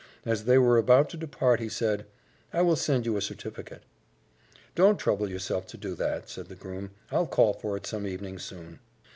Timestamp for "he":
1.59-1.69